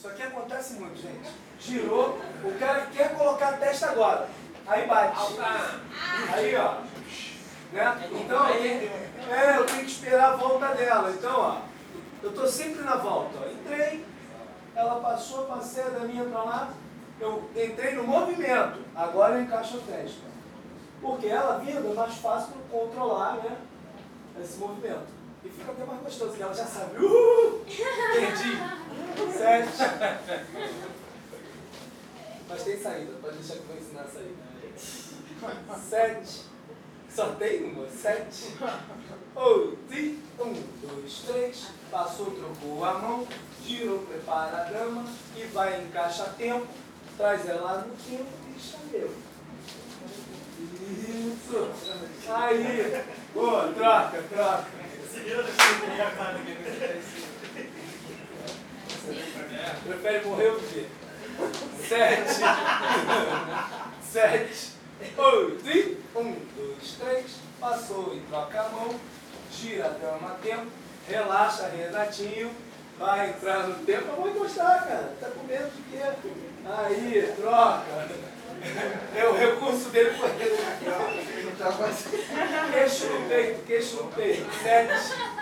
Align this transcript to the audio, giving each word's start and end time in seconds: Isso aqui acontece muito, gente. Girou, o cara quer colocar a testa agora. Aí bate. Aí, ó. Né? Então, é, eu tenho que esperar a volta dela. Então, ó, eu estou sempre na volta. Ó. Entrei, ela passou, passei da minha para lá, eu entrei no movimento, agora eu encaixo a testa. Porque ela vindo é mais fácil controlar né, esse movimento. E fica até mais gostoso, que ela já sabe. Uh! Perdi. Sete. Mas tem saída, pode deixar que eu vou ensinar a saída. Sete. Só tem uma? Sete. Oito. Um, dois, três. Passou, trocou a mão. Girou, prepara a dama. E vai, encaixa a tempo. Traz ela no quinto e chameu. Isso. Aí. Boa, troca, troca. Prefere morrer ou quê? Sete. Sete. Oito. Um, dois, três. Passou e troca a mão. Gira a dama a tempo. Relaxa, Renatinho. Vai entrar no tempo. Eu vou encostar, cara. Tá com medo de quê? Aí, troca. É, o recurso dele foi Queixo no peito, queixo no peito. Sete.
Isso 0.00 0.08
aqui 0.08 0.22
acontece 0.22 0.72
muito, 0.80 0.96
gente. 0.96 1.30
Girou, 1.60 2.18
o 2.42 2.58
cara 2.58 2.86
quer 2.86 3.14
colocar 3.14 3.50
a 3.50 3.52
testa 3.58 3.90
agora. 3.90 4.30
Aí 4.66 4.86
bate. 4.86 5.38
Aí, 6.32 6.56
ó. 6.56 6.76
Né? 7.70 8.08
Então, 8.10 8.46
é, 8.48 9.58
eu 9.58 9.66
tenho 9.66 9.84
que 9.84 9.90
esperar 9.90 10.32
a 10.32 10.36
volta 10.36 10.68
dela. 10.68 11.10
Então, 11.10 11.38
ó, 11.38 11.60
eu 12.22 12.30
estou 12.30 12.46
sempre 12.46 12.82
na 12.82 12.96
volta. 12.96 13.40
Ó. 13.42 13.50
Entrei, 13.50 14.06
ela 14.74 15.00
passou, 15.00 15.44
passei 15.44 15.84
da 15.84 16.00
minha 16.00 16.24
para 16.24 16.44
lá, 16.44 16.70
eu 17.20 17.50
entrei 17.54 17.94
no 17.94 18.04
movimento, 18.04 18.78
agora 18.96 19.34
eu 19.34 19.42
encaixo 19.42 19.76
a 19.76 19.92
testa. 19.92 20.22
Porque 21.02 21.26
ela 21.26 21.58
vindo 21.58 21.92
é 21.92 21.94
mais 21.94 22.14
fácil 22.14 22.54
controlar 22.70 23.34
né, 23.34 23.54
esse 24.40 24.56
movimento. 24.56 25.08
E 25.44 25.50
fica 25.50 25.72
até 25.72 25.84
mais 25.84 26.00
gostoso, 26.00 26.32
que 26.32 26.42
ela 26.42 26.54
já 26.54 26.64
sabe. 26.64 27.04
Uh! 27.04 27.62
Perdi. 27.66 28.79
Sete. 29.40 29.70
Mas 32.46 32.62
tem 32.62 32.78
saída, 32.78 33.12
pode 33.22 33.38
deixar 33.38 33.54
que 33.54 33.60
eu 33.60 33.66
vou 33.68 33.76
ensinar 33.78 34.02
a 34.02 34.08
saída. 34.08 34.34
Sete. 35.88 36.42
Só 37.08 37.30
tem 37.36 37.64
uma? 37.64 37.88
Sete. 37.88 38.54
Oito. 39.34 40.20
Um, 40.38 40.52
dois, 40.82 41.22
três. 41.26 41.68
Passou, 41.90 42.32
trocou 42.32 42.84
a 42.84 42.98
mão. 42.98 43.26
Girou, 43.64 44.00
prepara 44.00 44.58
a 44.58 44.64
dama. 44.64 45.06
E 45.34 45.44
vai, 45.44 45.84
encaixa 45.84 46.24
a 46.24 46.28
tempo. 46.30 46.66
Traz 47.16 47.48
ela 47.48 47.86
no 47.86 47.96
quinto 47.96 48.26
e 48.54 48.60
chameu. 48.60 49.10
Isso. 50.90 51.70
Aí. 52.28 53.04
Boa, 53.32 53.72
troca, 53.72 54.22
troca. 54.28 54.80
Prefere 60.00 60.24
morrer 60.24 60.48
ou 60.48 60.60
quê? 60.60 60.86
Sete. 61.86 62.40
Sete. 64.02 64.70
Oito. 65.18 65.98
Um, 66.16 66.36
dois, 66.56 66.92
três. 66.98 67.26
Passou 67.60 68.14
e 68.16 68.20
troca 68.20 68.62
a 68.62 68.68
mão. 68.70 68.94
Gira 69.52 69.86
a 69.86 69.88
dama 69.90 70.32
a 70.32 70.34
tempo. 70.36 70.68
Relaxa, 71.06 71.68
Renatinho. 71.68 72.50
Vai 72.98 73.28
entrar 73.28 73.68
no 73.68 73.74
tempo. 73.84 74.08
Eu 74.08 74.16
vou 74.16 74.30
encostar, 74.30 74.86
cara. 74.86 75.14
Tá 75.20 75.28
com 75.28 75.46
medo 75.46 75.70
de 75.70 75.82
quê? 75.82 76.02
Aí, 76.66 77.34
troca. 77.36 77.84
É, 79.16 79.26
o 79.26 79.36
recurso 79.36 79.90
dele 79.90 80.10
foi 80.18 80.30
Queixo 82.72 83.06
no 83.06 83.28
peito, 83.28 83.66
queixo 83.66 83.96
no 83.96 84.12
peito. 84.12 84.46
Sete. 84.62 85.39